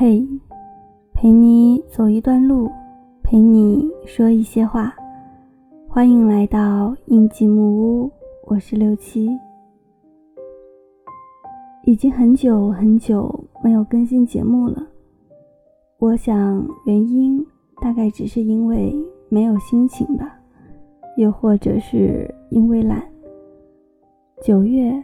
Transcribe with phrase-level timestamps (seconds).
[0.00, 0.24] 嘿，
[1.12, 2.70] 陪你走一段路，
[3.20, 4.94] 陪你说一些话。
[5.88, 8.10] 欢迎来到印记木屋，
[8.46, 9.28] 我是六七。
[11.82, 14.86] 已经很久很久没有更新节目了，
[15.98, 17.44] 我想原因
[17.82, 18.94] 大概只是因为
[19.28, 20.32] 没有心情吧，
[21.16, 23.02] 又或者是因为懒。
[24.44, 25.02] 九月，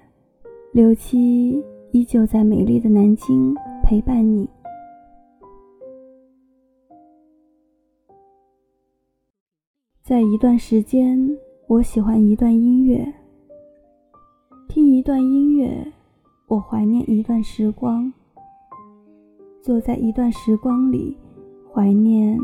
[0.70, 3.52] 六七依旧在美丽的南京
[3.82, 4.48] 陪伴你。
[10.04, 11.18] 在一段时间，
[11.67, 13.11] 我喜欢一段音乐，
[14.68, 15.90] 听一段音乐，
[16.46, 18.12] 我怀念一段时光，
[19.62, 21.17] 坐在一段时光里，
[21.72, 22.39] 怀念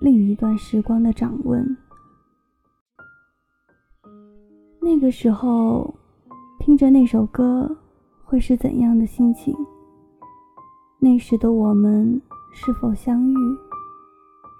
[0.00, 1.76] 另一段时光的掌纹。
[4.80, 5.94] 那个时候，
[6.58, 7.76] 听着那首歌，
[8.24, 9.54] 会是怎样的心情？
[10.98, 12.18] 那时的我们
[12.54, 13.36] 是否相遇？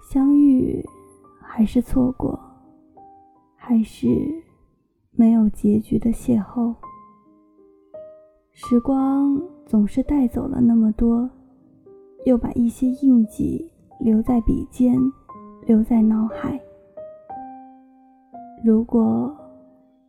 [0.07, 0.85] 相遇？
[1.57, 2.37] 还是错过，
[3.55, 4.09] 还是
[5.11, 6.75] 没有结局的邂逅。
[8.51, 11.29] 时光总是带走了那么多，
[12.25, 14.99] 又把一些印记留在笔尖，
[15.65, 16.59] 留在脑海。
[18.61, 19.33] 如果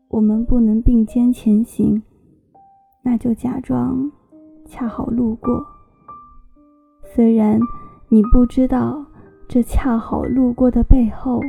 [0.08, 2.02] 我们不能并肩前行，
[3.04, 4.10] 那就假装
[4.64, 5.64] 恰好路过。
[7.04, 7.60] 虽然
[8.08, 9.06] 你不知道。
[9.48, 11.40] 这恰好路过的背后，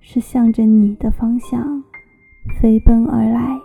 [0.00, 1.82] 是向着你的方向
[2.60, 3.58] 飞奔而来。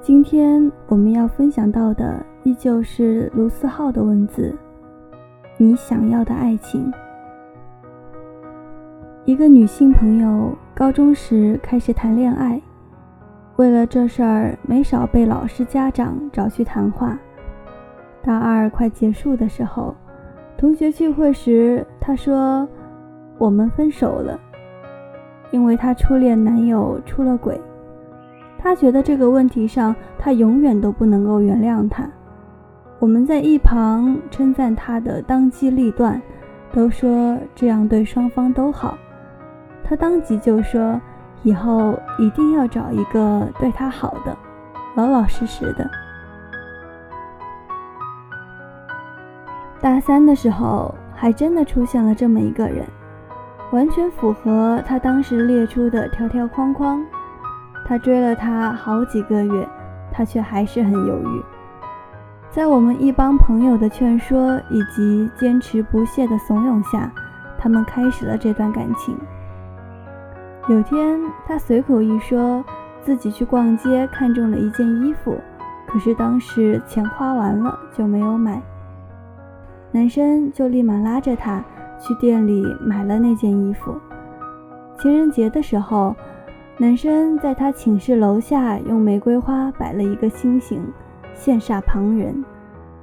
[0.00, 4.54] 今天我们要分享到的，依旧是卢思浩的文字
[5.56, 6.92] ：“你想要的爱情。”
[9.24, 12.60] 一个女性朋友高中时开始谈恋爱，
[13.56, 17.16] 为了这事儿，没少被老师、家长找去谈话。
[18.24, 19.94] 大二快结束的时候，
[20.56, 22.66] 同学聚会时，她说
[23.36, 24.40] ：“我们分手了，
[25.50, 27.60] 因为她初恋男友出了轨。
[28.58, 32.08] 她觉得这个问题上，她永远都不能够原谅他。”
[32.98, 36.20] 我们在一旁称赞她的当机立断，
[36.72, 38.96] 都说这样对双方都好。
[39.82, 40.98] 她当即就说
[41.44, 44.34] ：“以后一定要找一个对她好的，
[44.94, 45.86] 老老实实的。”
[49.84, 52.86] 大三的时候，还真的出现了这么一个人，
[53.70, 57.04] 完全符合他当时列出的条条框框。
[57.84, 59.68] 他追了她好几个月，
[60.10, 61.42] 他却还是很犹豫。
[62.48, 67.12] 在我们一帮朋友的劝说以及坚持不懈的怂恿下，
[67.58, 69.14] 他们开始了这段感情。
[70.66, 72.64] 有天，他随口一说，
[73.02, 75.38] 自己去逛街看中了一件衣服，
[75.86, 78.62] 可是当时钱花完了，就没有买。
[79.94, 81.64] 男生就立马拉着她
[82.00, 83.94] 去店里买了那件衣服。
[84.98, 86.16] 情人节的时候，
[86.78, 90.84] 男生在她寝室楼下用玫瑰花摆了一个心形，
[91.36, 92.44] 羡煞旁人。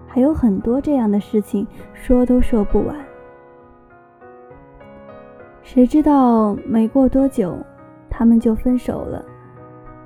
[0.05, 2.93] 还有很多这样的事情，说都说不完。
[5.63, 7.57] 谁知道没过多久，
[8.09, 9.23] 他们就分手了。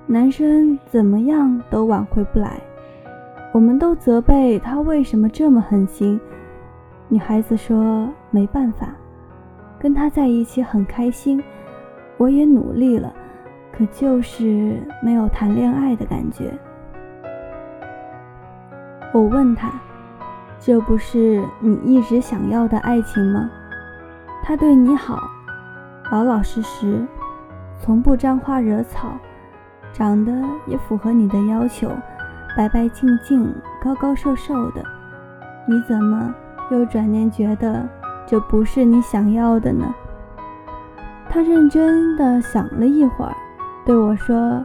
[0.06, 2.62] 男生怎么样都挽回不来，
[3.52, 6.22] 我们都责备他为什么这么狠心。
[7.16, 8.90] 女孩子说：“没办法，
[9.80, 11.42] 跟他在一起很开心，
[12.18, 13.10] 我也努力了，
[13.72, 16.52] 可就是没有谈恋爱的感觉。”
[19.16, 19.72] 我问他
[20.60, 23.50] ：“这不是你一直想要的爱情吗？
[24.44, 25.18] 他对你好，
[26.12, 27.08] 老老实实，
[27.80, 29.14] 从不沾花惹草，
[29.94, 30.34] 长得
[30.68, 31.90] 也符合你的要求，
[32.58, 34.84] 白白净净，高高瘦瘦的，
[35.66, 36.36] 你怎么？”
[36.72, 37.88] 又转念觉得
[38.26, 39.94] 这不是你想要的呢。
[41.30, 43.36] 他认真的想了一会儿，
[43.86, 44.64] 对我说：“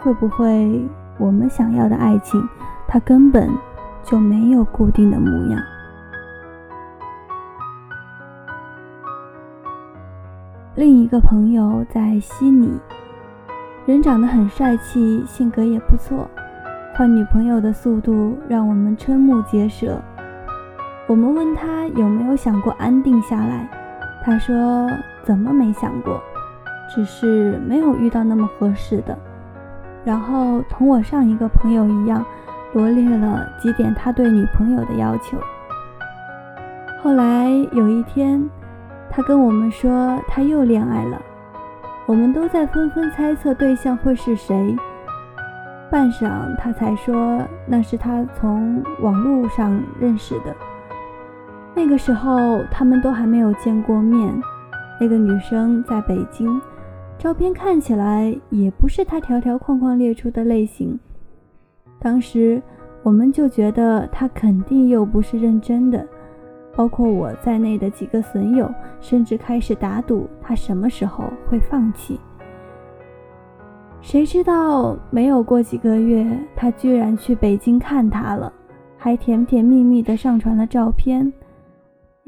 [0.00, 2.42] 会不会我们想要的爱情，
[2.88, 3.48] 它根本
[4.02, 5.62] 就没有固定的模样？”
[10.74, 12.78] 另一个朋友在悉尼，
[13.86, 16.28] 人长得很帅气，性格也不错，
[16.96, 20.00] 换女朋友的速度让我们瞠目结舌。
[21.10, 23.68] 我们问他有没有想过安定下来，
[24.24, 24.88] 他说
[25.24, 26.22] 怎么没想过，
[26.88, 29.18] 只是没有遇到那么合适的。
[30.04, 32.24] 然后同我上一个朋友一样，
[32.74, 35.36] 罗列了几点他对女朋友的要求。
[37.02, 38.48] 后来有一天，
[39.10, 41.20] 他跟我们说他又恋爱了，
[42.06, 44.76] 我们都在纷纷猜测对象会是谁。
[45.90, 50.54] 半晌，他才说那是他从网络上认识的。
[51.74, 54.32] 那个时候他们都还没有见过面。
[55.00, 56.60] 那个女生在北京，
[57.16, 60.98] 照片看起来也不是他条条框框列出的类型。
[61.98, 62.62] 当时
[63.02, 66.06] 我们就觉得他肯定又不是认真的，
[66.76, 68.70] 包括我在内的几个损友，
[69.00, 72.20] 甚至开始打赌他什么时候会放弃。
[74.02, 78.52] 谁知道没有过几个月，他居然去北京看他了，
[78.98, 81.32] 还甜甜蜜蜜地上传了照片。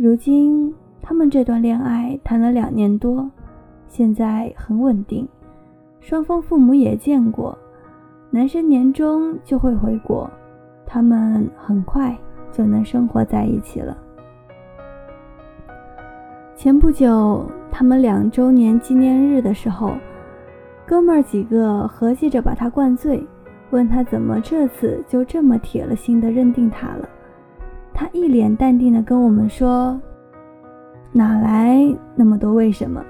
[0.03, 3.31] 如今他们这段恋爱谈了两年多，
[3.87, 5.29] 现在很稳定，
[6.01, 7.57] 双方父母也见过，
[8.29, 10.29] 男生年终就会回国，
[10.85, 12.19] 他们很快
[12.51, 13.97] 就能生活在一起了。
[16.57, 19.93] 前不久他们两周年纪念日的时候。
[20.85, 23.25] 哥们儿几个合计着把他灌醉，
[23.71, 27.09] 问他怎么这次就这么铁了心的认定他了。
[28.03, 29.97] 他一脸淡定的跟我们说
[31.15, 31.79] ：“哪来
[32.17, 33.01] 那么多为什么？”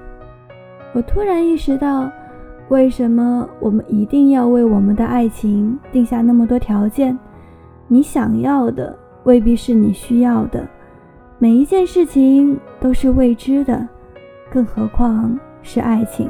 [0.93, 2.07] 我突然意识到，
[2.69, 7.17] 为什么我们一定要为我们的爱情定下那么多条件？
[7.87, 10.63] 你想要的未必是你需要的，
[11.39, 13.87] 每一件事情都是未知的，
[14.51, 16.29] 更何况是爱情。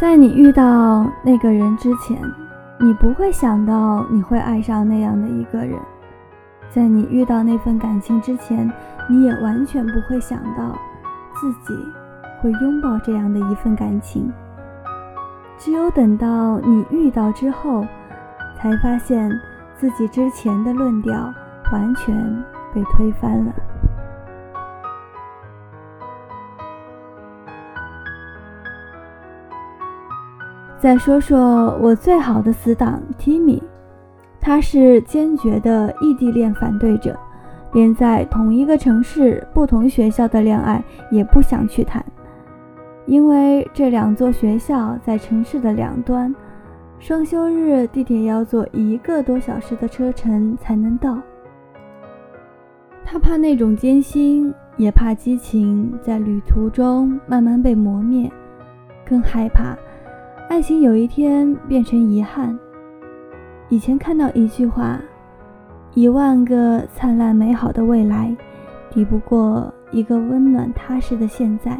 [0.00, 2.18] 在你遇到那个人之前，
[2.80, 5.76] 你不会想到你会爱上那样的一个人；
[6.70, 8.70] 在你遇到那份感情之前，
[9.08, 10.78] 你也完全不会想到
[11.34, 11.76] 自己
[12.40, 14.32] 会拥抱这样的一份感情。
[15.58, 17.84] 只有等到你遇到之后，
[18.56, 19.28] 才发现
[19.76, 21.34] 自己之前的论调
[21.72, 23.52] 完全被推翻了。
[30.80, 33.60] 再说说我最好的死党 Timmy，
[34.40, 37.18] 他是坚决的异地恋反对者，
[37.72, 40.80] 连在同一个城市、不同学校的恋爱
[41.10, 42.04] 也不想去谈，
[43.06, 46.32] 因为这两座学校在城市的两端，
[47.00, 51.18] 双休日地铁要坐一个多小时的车程才能到。
[53.04, 58.30] 他怕那种艰辛，也怕激情在旅途中慢慢被磨灭，
[59.04, 59.76] 更害怕。
[60.48, 62.58] 爱情有一天变成遗憾。
[63.68, 64.98] 以前看到一句话
[65.92, 68.34] ：“一万个灿烂美好的未来，
[68.88, 71.78] 抵不过一个温暖踏实的现在。”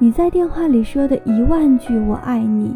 [0.00, 2.74] 你在电话里说的一万句“我爱你”，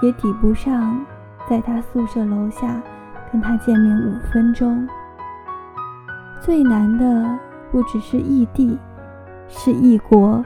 [0.00, 1.04] 也抵不上
[1.46, 2.82] 在他宿舍楼下
[3.30, 4.88] 跟他见面五分钟。
[6.40, 7.38] 最难的
[7.70, 8.78] 不只是异地，
[9.48, 10.42] 是异国。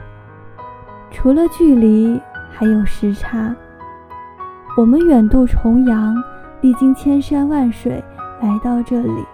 [1.09, 2.21] 除了距离。
[2.55, 3.53] 还有时差，
[4.77, 6.15] 我们远渡重洋，
[6.61, 8.01] 历经千山万水
[8.39, 9.25] 来到这里。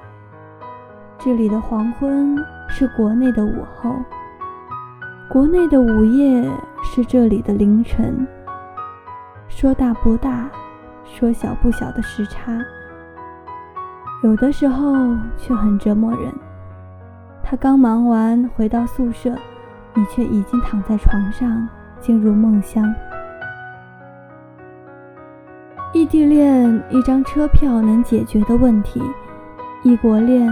[1.17, 2.35] 这里的黄昏
[2.69, 3.93] 是国内的午后，
[5.29, 6.49] 国内的午夜
[6.81, 8.25] 是这里的凌晨。
[9.49, 10.49] 说大不大，
[11.03, 12.57] 说小不小的时差，
[14.23, 14.95] 有的时候
[15.37, 16.33] 却很折磨人。
[17.43, 19.35] 他刚忙完回到宿舍，
[19.93, 21.67] 你却已经躺在床上
[21.99, 22.91] 进入梦乡。
[26.09, 28.99] 异地恋一张车票能解决的问题，
[29.83, 30.51] 异国恋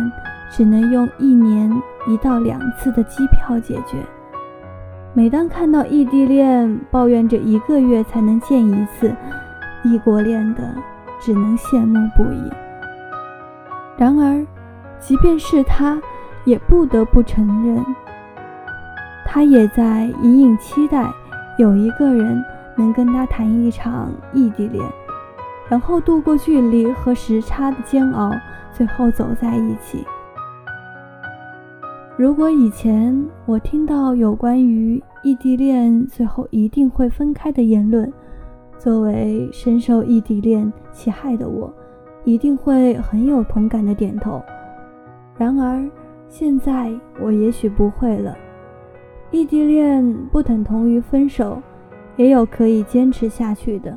[0.51, 1.67] 只能用一年
[2.07, 3.97] 一到两次的机票解决。
[5.15, 9.11] 每当看到异地恋抱怨着一个月才能见一次，
[9.83, 10.75] 异国恋的
[11.19, 12.51] 只能羡慕不已。
[13.97, 14.45] 然而，
[14.99, 15.99] 即便是他，
[16.45, 17.83] 也不得不承认，
[19.25, 21.11] 他也在隐隐期待
[21.57, 22.45] 有一个人
[22.75, 24.85] 能跟他谈一场异地恋。
[25.69, 28.31] 然后度过距离和时差的煎熬，
[28.71, 30.05] 最后走在一起。
[32.17, 38.11] 如果以前我听到有关于异地恋最后一定会分开的言论，
[38.77, 41.71] 作为深受异地恋其害的我，
[42.23, 44.41] 一定会很有同感的点头。
[45.37, 45.87] 然而
[46.27, 48.35] 现在我也许不会了。
[49.29, 51.61] 异地恋不等同于分手，
[52.15, 53.95] 也有可以坚持下去的。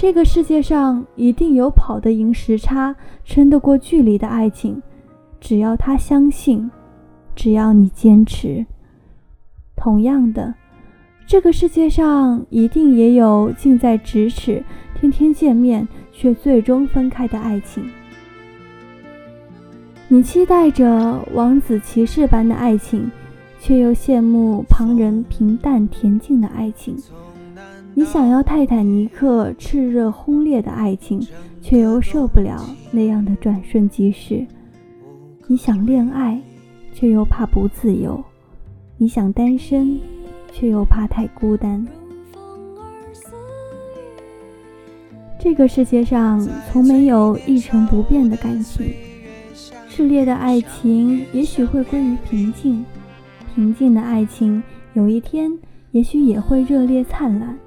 [0.00, 4.80] 这个世界上一定有跑得赢时差、撑得过距离的爱情，
[5.38, 6.70] 只要他相信，
[7.36, 8.64] 只要你坚持。
[9.76, 10.54] 同样的，
[11.26, 14.64] 这个世界上一定也有近在咫尺、
[14.98, 17.86] 天天见面却最终分开的爱情。
[20.08, 23.10] 你期待着王子骑士般的爱情，
[23.60, 26.96] 却又羡慕旁人平淡恬静的爱情。
[27.92, 31.20] 你想要泰坦尼克炽热轰烈的爱情，
[31.60, 34.46] 却又受不了那样的转瞬即逝。
[35.46, 36.40] 你想恋爱，
[36.94, 38.22] 却又怕不自由；
[38.96, 39.98] 你想单身，
[40.52, 41.84] 却又怕太孤单。
[45.38, 48.86] 这个世界上从没有一成不变的感情，
[49.90, 52.84] 炽烈的爱情也许会归于平静，
[53.54, 54.62] 平静的爱情
[54.94, 55.50] 有一天
[55.90, 57.58] 也许也会热烈灿烂。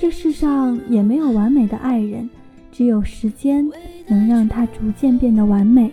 [0.00, 2.26] 这世上也没有完美的爱人，
[2.72, 3.70] 只有时间
[4.08, 5.92] 能让他逐渐变得完美。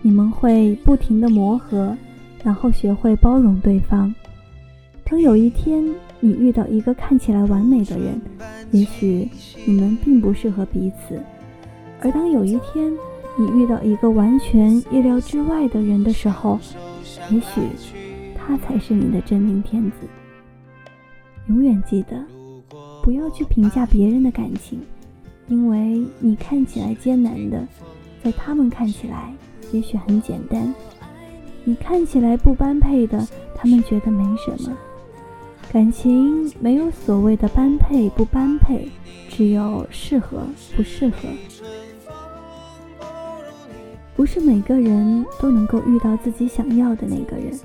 [0.00, 1.94] 你们会不停的磨合，
[2.42, 4.14] 然后学会包容对方。
[5.04, 5.84] 当有一天
[6.20, 8.18] 你遇到一个看起来完美的人，
[8.70, 9.28] 也许
[9.66, 11.18] 你们并不适合彼此；
[12.00, 12.90] 而当有一天
[13.36, 16.58] 你遇到一个完全意料之外的人的时候，
[17.30, 17.60] 也许
[18.34, 19.96] 他才是你的真命天子。
[21.48, 22.16] 永远记得，
[23.02, 24.80] 不要去评价别人的感情，
[25.48, 27.66] 因为你看起来艰难的，
[28.22, 29.34] 在他们看起来。
[29.72, 30.74] 也许很简单，
[31.64, 34.76] 你看起来不般配的，他们觉得没什么。
[35.72, 38.86] 感情没有所谓的般配不般配，
[39.30, 40.42] 只有适合
[40.76, 41.16] 不适合。
[44.14, 47.58] 不是每个人都能够遇到自己想要的那个人，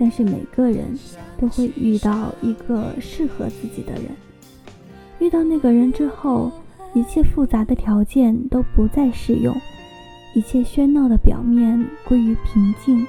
[0.00, 0.98] 但是每个人
[1.38, 4.04] 都会遇到一个适合自己的人。
[5.18, 6.50] 遇到那个人之后，
[6.92, 9.54] 一切复杂的条件都不再适用。
[10.34, 13.06] 一切喧闹的表面归于平静，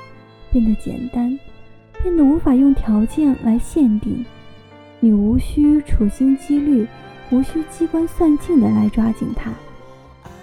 [0.52, 1.38] 变得简单，
[2.04, 4.24] 变得无法用条件来限定。
[5.00, 6.88] 你无需处心积虑，
[7.32, 9.52] 无需机关算尽的来抓紧他，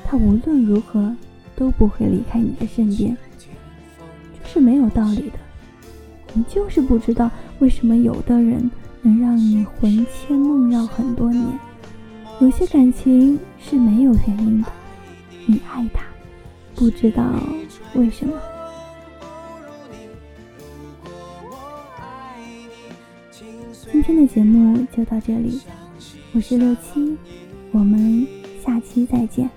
[0.04, 1.14] 他无论如何
[1.54, 3.16] 都不会离开你的身边。
[4.42, 5.38] 这是没有道理的。
[6.34, 8.70] 你就是不知道为什么有的人
[9.02, 11.44] 能让你魂牵梦绕很多年，
[12.40, 14.68] 有些感情是没有原因的。
[15.46, 16.02] 你爱他。
[16.74, 17.22] 不知道
[17.94, 18.32] 为什么。
[23.92, 25.60] 今天的节目就到这里，
[26.32, 27.16] 我是六七，
[27.70, 28.26] 我们
[28.64, 29.48] 下期再见。